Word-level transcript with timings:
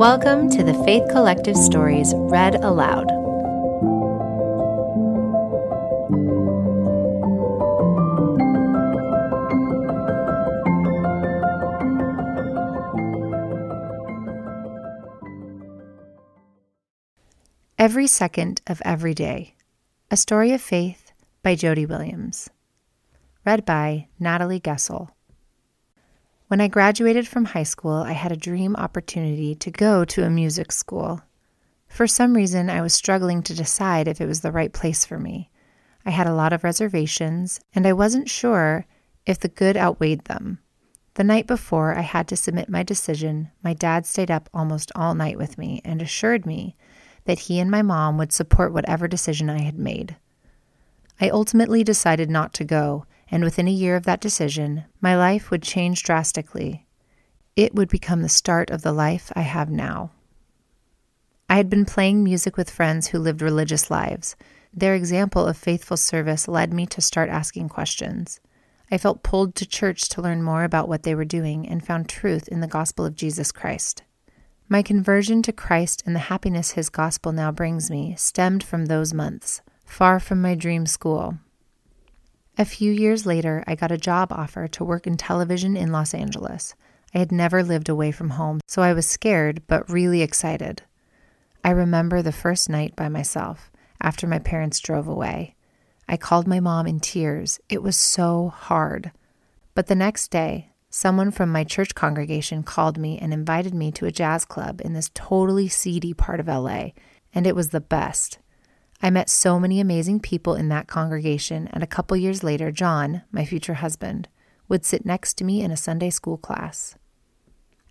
Welcome 0.00 0.48
to 0.52 0.62
the 0.62 0.72
Faith 0.82 1.10
Collective 1.10 1.58
Stories 1.58 2.14
Read 2.16 2.54
Aloud. 2.64 3.04
Every 17.78 18.06
Second 18.06 18.62
of 18.66 18.80
Every 18.86 19.12
Day 19.12 19.54
A 20.10 20.16
Story 20.16 20.52
of 20.52 20.62
Faith 20.62 21.12
by 21.42 21.54
Jodie 21.54 21.86
Williams. 21.86 22.48
Read 23.44 23.66
by 23.66 24.08
Natalie 24.18 24.60
Gessel. 24.60 25.10
When 26.50 26.60
I 26.60 26.66
graduated 26.66 27.28
from 27.28 27.44
high 27.44 27.62
school, 27.62 27.92
I 27.92 28.10
had 28.10 28.32
a 28.32 28.36
dream 28.36 28.74
opportunity 28.74 29.54
to 29.54 29.70
go 29.70 30.04
to 30.06 30.24
a 30.24 30.30
music 30.30 30.72
school. 30.72 31.20
For 31.86 32.08
some 32.08 32.34
reason, 32.34 32.68
I 32.68 32.82
was 32.82 32.92
struggling 32.92 33.44
to 33.44 33.54
decide 33.54 34.08
if 34.08 34.20
it 34.20 34.26
was 34.26 34.40
the 34.40 34.50
right 34.50 34.72
place 34.72 35.04
for 35.04 35.16
me. 35.16 35.48
I 36.04 36.10
had 36.10 36.26
a 36.26 36.34
lot 36.34 36.52
of 36.52 36.64
reservations, 36.64 37.60
and 37.72 37.86
I 37.86 37.92
wasn't 37.92 38.28
sure 38.28 38.84
if 39.26 39.38
the 39.38 39.46
good 39.46 39.76
outweighed 39.76 40.24
them. 40.24 40.58
The 41.14 41.22
night 41.22 41.46
before 41.46 41.94
I 41.94 42.00
had 42.00 42.26
to 42.26 42.36
submit 42.36 42.68
my 42.68 42.82
decision, 42.82 43.52
my 43.62 43.72
dad 43.72 44.04
stayed 44.04 44.28
up 44.28 44.50
almost 44.52 44.90
all 44.96 45.14
night 45.14 45.38
with 45.38 45.56
me 45.56 45.80
and 45.84 46.02
assured 46.02 46.46
me 46.46 46.74
that 47.26 47.38
he 47.38 47.60
and 47.60 47.70
my 47.70 47.82
mom 47.82 48.18
would 48.18 48.32
support 48.32 48.72
whatever 48.72 49.06
decision 49.06 49.48
I 49.48 49.60
had 49.60 49.78
made. 49.78 50.16
I 51.20 51.28
ultimately 51.28 51.84
decided 51.84 52.28
not 52.28 52.52
to 52.54 52.64
go, 52.64 53.06
and 53.30 53.44
within 53.44 53.68
a 53.68 53.72
year 53.72 53.96
of 53.96 54.04
that 54.04 54.20
decision, 54.20 54.84
my 55.00 55.16
life 55.16 55.50
would 55.50 55.62
change 55.62 56.02
drastically. 56.02 56.86
It 57.56 57.74
would 57.74 57.88
become 57.88 58.22
the 58.22 58.28
start 58.28 58.70
of 58.70 58.82
the 58.82 58.92
life 58.92 59.32
I 59.36 59.42
have 59.42 59.70
now. 59.70 60.10
I 61.48 61.56
had 61.56 61.68
been 61.68 61.84
playing 61.84 62.22
music 62.22 62.56
with 62.56 62.70
friends 62.70 63.08
who 63.08 63.18
lived 63.18 63.42
religious 63.42 63.90
lives. 63.90 64.36
Their 64.72 64.94
example 64.94 65.46
of 65.46 65.56
faithful 65.56 65.96
service 65.96 66.46
led 66.46 66.72
me 66.72 66.86
to 66.86 67.00
start 67.00 67.28
asking 67.28 67.68
questions. 67.68 68.40
I 68.90 68.98
felt 68.98 69.22
pulled 69.22 69.54
to 69.56 69.66
church 69.66 70.08
to 70.10 70.22
learn 70.22 70.42
more 70.42 70.64
about 70.64 70.88
what 70.88 71.02
they 71.04 71.14
were 71.14 71.24
doing 71.24 71.68
and 71.68 71.84
found 71.84 72.08
truth 72.08 72.48
in 72.48 72.60
the 72.60 72.66
gospel 72.66 73.04
of 73.04 73.16
Jesus 73.16 73.52
Christ. 73.52 74.02
My 74.68 74.82
conversion 74.82 75.42
to 75.42 75.52
Christ 75.52 76.02
and 76.06 76.14
the 76.14 76.20
happiness 76.20 76.72
his 76.72 76.88
gospel 76.88 77.32
now 77.32 77.50
brings 77.50 77.90
me 77.90 78.14
stemmed 78.16 78.62
from 78.62 78.86
those 78.86 79.12
months, 79.12 79.62
far 79.84 80.20
from 80.20 80.40
my 80.40 80.54
dream 80.54 80.86
school, 80.86 81.38
a 82.60 82.64
few 82.66 82.92
years 82.92 83.24
later, 83.24 83.64
I 83.66 83.74
got 83.74 83.90
a 83.90 83.96
job 83.96 84.30
offer 84.30 84.68
to 84.68 84.84
work 84.84 85.06
in 85.06 85.16
television 85.16 85.78
in 85.78 85.92
Los 85.92 86.12
Angeles. 86.12 86.74
I 87.14 87.18
had 87.18 87.32
never 87.32 87.62
lived 87.62 87.88
away 87.88 88.12
from 88.12 88.30
home, 88.30 88.60
so 88.68 88.82
I 88.82 88.92
was 88.92 89.06
scared 89.06 89.62
but 89.66 89.88
really 89.88 90.20
excited. 90.20 90.82
I 91.64 91.70
remember 91.70 92.20
the 92.20 92.32
first 92.32 92.68
night 92.68 92.94
by 92.94 93.08
myself 93.08 93.70
after 93.98 94.26
my 94.26 94.38
parents 94.38 94.78
drove 94.78 95.08
away. 95.08 95.54
I 96.06 96.18
called 96.18 96.46
my 96.46 96.60
mom 96.60 96.86
in 96.86 97.00
tears. 97.00 97.60
It 97.70 97.82
was 97.82 97.96
so 97.96 98.50
hard. 98.50 99.10
But 99.74 99.86
the 99.86 99.94
next 99.94 100.28
day, 100.28 100.68
someone 100.90 101.30
from 101.30 101.50
my 101.50 101.64
church 101.64 101.94
congregation 101.94 102.62
called 102.62 102.98
me 102.98 103.18
and 103.18 103.32
invited 103.32 103.72
me 103.72 103.90
to 103.92 104.04
a 104.04 104.12
jazz 104.12 104.44
club 104.44 104.82
in 104.84 104.92
this 104.92 105.10
totally 105.14 105.68
seedy 105.68 106.12
part 106.12 106.40
of 106.40 106.46
LA, 106.46 106.90
and 107.32 107.46
it 107.46 107.56
was 107.56 107.70
the 107.70 107.80
best. 107.80 108.38
I 109.02 109.10
met 109.10 109.30
so 109.30 109.58
many 109.58 109.80
amazing 109.80 110.20
people 110.20 110.54
in 110.54 110.68
that 110.68 110.86
congregation, 110.86 111.68
and 111.72 111.82
a 111.82 111.86
couple 111.86 112.16
years 112.16 112.42
later, 112.42 112.70
John, 112.70 113.22
my 113.32 113.44
future 113.44 113.74
husband, 113.74 114.28
would 114.68 114.84
sit 114.84 115.06
next 115.06 115.34
to 115.38 115.44
me 115.44 115.62
in 115.62 115.70
a 115.70 115.76
Sunday 115.76 116.10
school 116.10 116.36
class. 116.36 116.96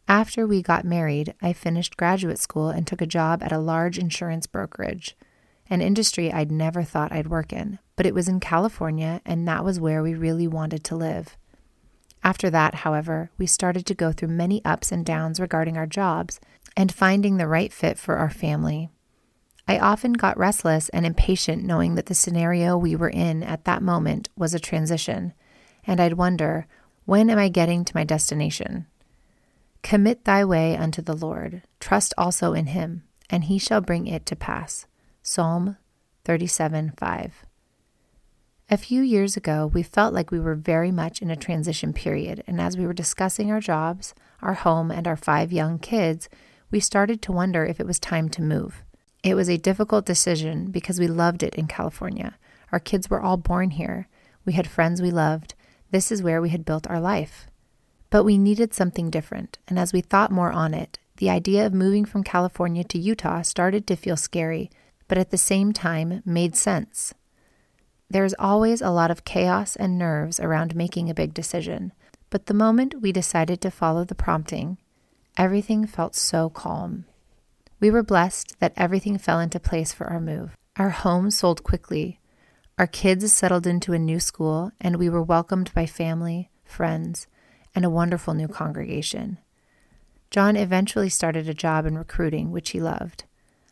After 0.07 0.45
we 0.45 0.61
got 0.61 0.85
married, 0.85 1.33
I 1.41 1.53
finished 1.53 1.97
graduate 1.97 2.39
school 2.39 2.69
and 2.69 2.85
took 2.85 3.01
a 3.01 3.07
job 3.07 3.43
at 3.43 3.51
a 3.51 3.59
large 3.59 3.97
insurance 3.97 4.47
brokerage, 4.47 5.15
an 5.69 5.81
industry 5.81 6.31
I'd 6.31 6.51
never 6.51 6.83
thought 6.83 7.11
I'd 7.11 7.27
work 7.27 7.53
in, 7.53 7.79
but 7.95 8.05
it 8.05 8.13
was 8.13 8.27
in 8.27 8.39
California, 8.39 9.21
and 9.25 9.47
that 9.47 9.65
was 9.65 9.79
where 9.79 10.01
we 10.03 10.13
really 10.13 10.47
wanted 10.47 10.83
to 10.85 10.95
live. 10.95 11.37
After 12.23 12.49
that, 12.49 12.75
however, 12.75 13.31
we 13.37 13.45
started 13.45 13.85
to 13.87 13.93
go 13.93 14.11
through 14.11 14.29
many 14.29 14.63
ups 14.65 14.91
and 14.91 15.05
downs 15.05 15.39
regarding 15.39 15.77
our 15.77 15.87
jobs 15.87 16.39
and 16.75 16.93
finding 16.93 17.37
the 17.37 17.47
right 17.47 17.71
fit 17.71 17.97
for 17.97 18.17
our 18.17 18.29
family. 18.29 18.89
Often 19.79 20.13
got 20.13 20.37
restless 20.37 20.89
and 20.89 21.05
impatient 21.05 21.63
knowing 21.63 21.95
that 21.95 22.07
the 22.07 22.15
scenario 22.15 22.77
we 22.77 22.95
were 22.95 23.09
in 23.09 23.43
at 23.43 23.65
that 23.65 23.81
moment 23.81 24.29
was 24.35 24.53
a 24.53 24.59
transition, 24.59 25.33
and 25.85 25.99
I'd 25.99 26.13
wonder, 26.13 26.67
when 27.05 27.29
am 27.29 27.39
I 27.39 27.49
getting 27.49 27.83
to 27.85 27.95
my 27.95 28.03
destination? 28.03 28.85
Commit 29.81 30.25
thy 30.25 30.43
way 30.45 30.75
unto 30.75 31.01
the 31.01 31.15
Lord, 31.15 31.63
trust 31.79 32.13
also 32.17 32.53
in 32.53 32.67
him, 32.67 33.03
and 33.29 33.45
he 33.45 33.57
shall 33.57 33.81
bring 33.81 34.07
it 34.07 34.25
to 34.27 34.35
pass. 34.35 34.85
Psalm 35.23 35.77
37 36.25 36.93
5. 36.97 37.45
A 38.71 38.77
few 38.77 39.01
years 39.01 39.35
ago, 39.35 39.65
we 39.65 39.81
felt 39.81 40.13
like 40.13 40.29
we 40.29 40.39
were 40.39 40.53
very 40.53 40.91
much 40.91 41.21
in 41.23 41.31
a 41.31 41.35
transition 41.35 41.91
period, 41.91 42.43
and 42.45 42.61
as 42.61 42.77
we 42.77 42.85
were 42.85 42.93
discussing 42.93 43.51
our 43.51 43.59
jobs, 43.59 44.13
our 44.41 44.53
home, 44.53 44.91
and 44.91 45.07
our 45.07 45.17
five 45.17 45.51
young 45.51 45.79
kids, 45.79 46.29
we 46.69 46.79
started 46.79 47.21
to 47.23 47.31
wonder 47.31 47.65
if 47.65 47.79
it 47.79 47.87
was 47.87 47.99
time 47.99 48.29
to 48.29 48.43
move. 48.43 48.83
It 49.21 49.35
was 49.35 49.49
a 49.49 49.57
difficult 49.57 50.05
decision 50.05 50.71
because 50.71 50.99
we 50.99 51.07
loved 51.07 51.43
it 51.43 51.55
in 51.55 51.67
California. 51.67 52.37
Our 52.71 52.79
kids 52.79 53.09
were 53.09 53.21
all 53.21 53.37
born 53.37 53.71
here. 53.71 54.07
We 54.45 54.53
had 54.53 54.67
friends 54.67 55.01
we 55.01 55.11
loved. 55.11 55.55
This 55.91 56.11
is 56.11 56.23
where 56.23 56.41
we 56.41 56.49
had 56.49 56.65
built 56.65 56.87
our 56.87 57.01
life. 57.01 57.47
But 58.09 58.23
we 58.23 58.37
needed 58.37 58.73
something 58.73 59.09
different, 59.09 59.59
and 59.67 59.77
as 59.77 59.93
we 59.93 60.01
thought 60.01 60.31
more 60.31 60.51
on 60.51 60.73
it, 60.73 60.99
the 61.17 61.29
idea 61.29 61.65
of 61.65 61.73
moving 61.73 62.05
from 62.05 62.23
California 62.23 62.83
to 62.85 62.97
Utah 62.97 63.41
started 63.41 63.85
to 63.87 63.95
feel 63.95 64.15
scary, 64.15 64.71
but 65.07 65.17
at 65.17 65.31
the 65.31 65.37
same 65.37 65.73
time 65.73 66.23
made 66.25 66.55
sense. 66.55 67.13
There 68.09 68.25
is 68.25 68.35
always 68.39 68.81
a 68.81 68.89
lot 68.89 69.11
of 69.11 69.25
chaos 69.25 69.75
and 69.75 69.97
nerves 69.97 70.39
around 70.39 70.75
making 70.75 71.09
a 71.09 71.13
big 71.13 71.33
decision, 71.33 71.91
but 72.29 72.45
the 72.45 72.53
moment 72.53 73.01
we 73.01 73.11
decided 73.11 73.59
to 73.61 73.69
follow 73.69 74.05
the 74.05 74.15
prompting, 74.15 74.77
everything 75.37 75.85
felt 75.85 76.15
so 76.15 76.49
calm. 76.49 77.05
We 77.81 77.91
were 77.91 78.03
blessed 78.03 78.59
that 78.59 78.73
everything 78.75 79.17
fell 79.17 79.39
into 79.39 79.59
place 79.59 79.93
for 79.93 80.07
our 80.07 80.19
move. 80.19 80.57
Our 80.75 80.89
home 80.89 81.31
sold 81.31 81.63
quickly. 81.63 82.19
Our 82.77 82.87
kids 82.87 83.31
settled 83.31 83.65
into 83.65 83.93
a 83.93 83.99
new 83.99 84.19
school, 84.19 84.71
and 84.81 84.97
we 84.97 85.09
were 85.09 85.23
welcomed 85.23 85.73
by 85.73 85.85
family, 85.85 86.49
friends, 86.65 87.27
and 87.73 87.85
a 87.85 87.89
wonderful 87.89 88.33
new 88.33 88.49
congregation. 88.49 89.37
John 90.29 90.57
eventually 90.57 91.09
started 91.09 91.47
a 91.47 91.53
job 91.53 91.85
in 91.85 91.97
recruiting, 91.97 92.51
which 92.51 92.71
he 92.71 92.81
loved. 92.81 93.23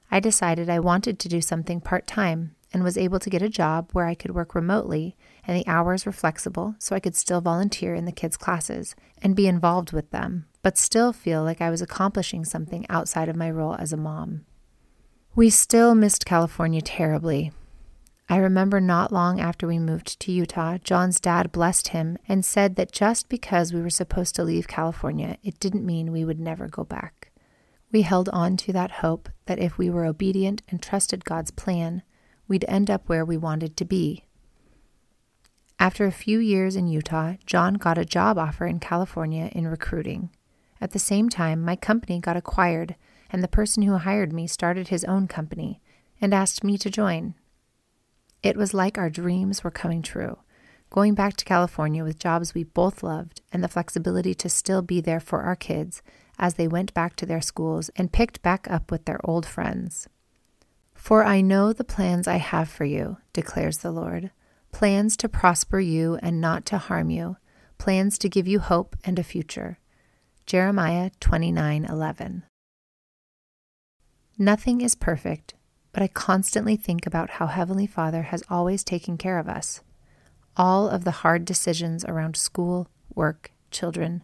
I 0.10 0.22
decided 0.22 0.70
I 0.70 0.80
wanted 0.80 1.20
to 1.20 1.30
do 1.30 1.42
something 1.42 1.82
part 1.82 2.08
time 2.08 2.56
and 2.74 2.84
was 2.84 2.98
able 2.98 3.20
to 3.20 3.30
get 3.30 3.42
a 3.42 3.50
job 3.50 3.90
where 3.92 4.06
I 4.06 4.16
could 4.16 4.34
work 4.34 4.56
remotely 4.56 5.18
and 5.46 5.58
the 5.58 5.68
hours 5.68 6.06
were 6.06 6.12
flexible 6.12 6.76
so 6.80 6.96
I 6.96 7.00
could 7.00 7.16
still 7.16 7.42
volunteer 7.42 7.94
in 7.94 8.06
the 8.06 8.12
kids' 8.12 8.38
classes 8.38 8.96
and 9.22 9.36
be 9.36 9.48
involved 9.48 9.92
with 9.92 10.12
them, 10.12 10.46
but 10.68 10.78
still 10.78 11.14
feel 11.14 11.46
like 11.46 11.62
I 11.62 11.70
was 11.70 11.82
accomplishing 11.82 12.44
something 12.44 12.86
outside 12.90 13.30
of 13.30 13.38
my 13.38 13.50
role 13.50 13.76
as 13.80 13.94
a 13.94 13.96
mom. 13.96 14.44
We 15.34 15.50
still 15.50 15.96
missed 15.96 16.26
California 16.26 16.82
terribly. 16.82 17.54
I 18.28 18.36
remember 18.36 18.82
not 18.82 19.14
long 19.14 19.40
after 19.40 19.66
we 19.66 19.80
moved 19.80 20.20
to 20.20 20.32
Utah, 20.34 20.78
John's 20.80 21.22
dad 21.22 21.54
blessed 21.54 21.88
him 21.88 22.18
and 22.28 22.44
said 22.44 22.76
that 22.76 22.92
just 22.92 23.30
because 23.30 23.72
we 23.72 23.82
were 23.82 23.90
supposed 23.90 24.36
to 24.36 24.44
leave 24.44 24.68
California, 24.68 25.38
it 25.42 25.58
didn't 25.62 25.86
mean 25.86 26.12
we 26.12 26.26
would 26.26 26.38
never 26.38 26.68
go 26.68 26.84
back. 26.84 27.32
We 27.94 28.02
held 28.02 28.28
on 28.34 28.58
to 28.58 28.74
that 28.74 28.92
hope 29.00 29.30
that 29.46 29.60
if 29.60 29.78
we 29.78 29.90
were 29.90 30.04
obedient 30.04 30.64
and 30.68 30.84
trusted 30.84 31.24
God's 31.24 31.52
plan, 31.52 32.04
we'd 32.50 32.66
end 32.68 32.92
up 32.92 33.08
where 33.08 33.24
we 33.24 33.38
wanted 33.38 33.78
to 33.78 33.86
be. 33.86 34.26
After 35.80 36.06
a 36.06 36.12
few 36.12 36.40
years 36.40 36.76
in 36.76 36.90
Utah, 36.90 37.36
John 37.46 37.76
got 37.76 37.98
a 37.98 38.04
job 38.04 38.38
offer 38.38 38.68
in 38.68 38.82
California 38.82 39.50
in 39.54 39.66
recruiting. 39.66 40.30
At 40.80 40.92
the 40.92 41.00
same 41.00 41.30
time, 41.30 41.64
my 41.64 41.76
company 41.76 42.20
got 42.20 42.38
acquired, 42.38 42.96
and 43.30 43.44
the 43.44 43.48
person 43.48 43.84
who 43.84 43.98
hired 43.98 44.32
me 44.32 44.48
started 44.48 44.88
his 44.88 45.04
own 45.06 45.28
company 45.28 45.82
and 46.22 46.34
asked 46.34 46.64
me 46.64 46.78
to 46.78 46.90
join. 46.90 47.36
It 48.44 48.56
was 48.56 48.74
like 48.74 48.98
our 48.98 49.10
dreams 49.10 49.64
were 49.64 49.72
coming 49.72 50.02
true, 50.02 50.38
going 50.90 51.16
back 51.16 51.36
to 51.38 51.46
California 51.46 52.04
with 52.04 52.20
jobs 52.20 52.54
we 52.54 52.64
both 52.64 53.04
loved 53.04 53.42
and 53.52 53.64
the 53.64 53.68
flexibility 53.68 54.34
to 54.36 54.50
still 54.50 54.82
be 54.82 55.02
there 55.02 55.20
for 55.20 55.42
our 55.42 55.56
kids 55.56 56.02
as 56.40 56.54
they 56.54 56.68
went 56.68 56.94
back 56.94 57.16
to 57.16 57.26
their 57.26 57.42
schools 57.42 57.90
and 57.96 58.12
picked 58.12 58.42
back 58.42 58.70
up 58.70 58.92
with 58.92 59.06
their 59.06 59.20
old 59.24 59.46
friends. 59.46 60.08
For 60.94 61.24
I 61.24 61.42
know 61.42 61.74
the 61.74 61.84
plans 61.84 62.28
I 62.28 62.38
have 62.38 62.70
for 62.70 62.86
you, 62.86 63.18
declares 63.34 63.80
the 63.80 63.92
Lord 63.92 64.32
plans 64.72 65.18
to 65.18 65.30
prosper 65.30 65.80
you 65.80 66.20
and 66.22 66.40
not 66.40 66.66
to 66.66 66.78
harm 66.78 67.10
you, 67.10 67.38
plans 67.80 68.18
to 68.20 68.30
give 68.30 68.48
you 68.48 68.60
hope 68.60 68.96
and 69.04 69.18
a 69.18 69.24
future. 69.24 69.80
Jeremiah 70.48 71.12
29:11. 71.20 72.44
Nothing 74.38 74.80
is 74.80 74.96
perfect, 74.96 75.56
but 75.92 76.02
I 76.02 76.08
constantly 76.08 76.78
think 76.78 77.06
about 77.06 77.32
how 77.32 77.48
Heavenly 77.48 77.86
Father 77.86 78.22
has 78.22 78.46
always 78.50 78.82
taken 78.82 79.18
care 79.18 79.40
of 79.40 79.50
us. 79.50 79.82
All 80.56 80.88
of 80.88 81.04
the 81.04 81.20
hard 81.20 81.44
decisions 81.44 82.06
around 82.06 82.38
school, 82.38 82.88
work, 83.14 83.52
children, 83.72 84.24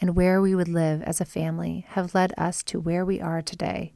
and 0.00 0.16
where 0.16 0.40
we 0.40 0.54
would 0.54 0.66
live 0.66 1.02
as 1.02 1.20
a 1.20 1.26
family 1.26 1.84
have 1.88 2.14
led 2.14 2.32
us 2.38 2.62
to 2.62 2.80
where 2.80 3.04
we 3.04 3.20
are 3.20 3.42
today. 3.42 3.92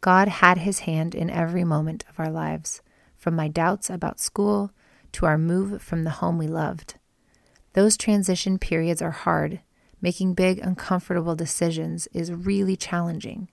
God 0.00 0.28
had 0.28 0.58
his 0.58 0.80
hand 0.80 1.12
in 1.12 1.28
every 1.28 1.64
moment 1.64 2.04
of 2.08 2.20
our 2.20 2.30
lives, 2.30 2.82
from 3.16 3.34
my 3.34 3.48
doubts 3.48 3.90
about 3.90 4.20
school 4.20 4.70
to 5.10 5.26
our 5.26 5.36
move 5.36 5.82
from 5.82 6.04
the 6.04 6.18
home 6.22 6.38
we 6.38 6.46
loved. 6.46 6.94
Those 7.72 7.96
transition 7.96 8.60
periods 8.60 9.02
are 9.02 9.10
hard. 9.10 9.62
Making 10.00 10.34
big, 10.34 10.58
uncomfortable 10.58 11.34
decisions 11.34 12.08
is 12.12 12.32
really 12.32 12.76
challenging. 12.76 13.48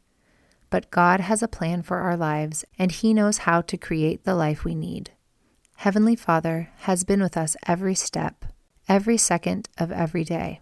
But 0.69 0.91
God 0.91 1.19
has 1.19 1.41
a 1.41 1.47
plan 1.47 1.81
for 1.81 1.97
our 1.97 2.17
lives, 2.17 2.65
and 2.77 2.91
He 2.91 3.13
knows 3.13 3.39
how 3.39 3.61
to 3.61 3.77
create 3.77 4.23
the 4.23 4.35
life 4.35 4.63
we 4.63 4.75
need. 4.75 5.11
Heavenly 5.77 6.15
Father 6.15 6.71
has 6.79 7.03
been 7.03 7.21
with 7.21 7.37
us 7.37 7.55
every 7.65 7.95
step, 7.95 8.45
every 8.89 9.17
second 9.17 9.69
of 9.77 9.91
every 9.91 10.23
day. 10.23 10.61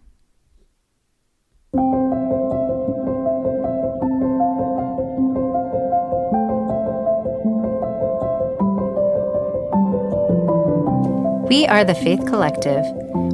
We 11.48 11.64
are 11.64 11.84
the 11.84 11.94
Faith 11.94 12.26
Collective. 12.26 12.84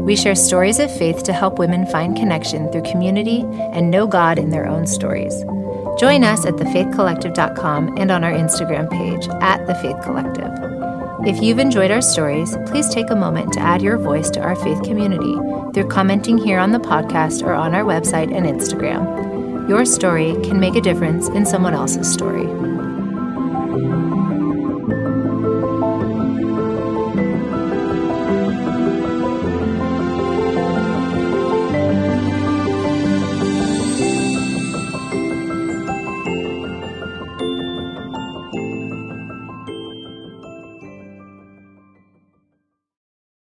We 0.01 0.17
share 0.17 0.35
stories 0.35 0.79
of 0.79 0.95
faith 0.95 1.23
to 1.23 1.33
help 1.33 1.59
women 1.59 1.87
find 1.87 2.15
connection 2.15 2.71
through 2.71 2.83
community 2.83 3.41
and 3.73 3.91
know 3.91 4.07
God 4.07 4.39
in 4.39 4.51
their 4.51 4.67
own 4.67 4.87
stories. 4.87 5.33
Join 5.99 6.23
us 6.23 6.45
at 6.45 6.55
thefaithcollective.com 6.57 7.97
and 7.97 8.11
on 8.11 8.23
our 8.23 8.33
Instagram 8.33 8.91
page 8.91 9.27
at 9.41 9.67
The 9.67 9.75
Faith 9.77 9.97
Collective. 10.03 10.53
If 11.27 11.43
you've 11.43 11.59
enjoyed 11.59 11.91
our 11.91 12.03
stories, 12.03 12.55
please 12.67 12.91
take 12.91 13.09
a 13.09 13.17
moment 13.17 13.55
to 13.55 13.61
add 13.61 13.81
your 13.81 13.97
voice 13.97 14.29
to 14.33 14.41
our 14.41 14.57
faith 14.57 14.83
community 14.83 15.35
through 15.73 15.89
commenting 15.89 16.37
here 16.37 16.59
on 16.59 16.73
the 16.73 16.81
podcast 16.81 17.43
or 17.43 17.55
on 17.55 17.75
our 17.75 17.85
website 17.85 18.35
and 18.37 18.45
Instagram. 18.45 19.69
Your 19.71 19.87
story 19.87 20.35
can 20.43 20.61
make 20.61 20.75
a 20.75 20.83
difference 20.83 21.29
in 21.29 21.47
someone 21.47 21.73
else's 21.73 22.13
story. 22.13 22.72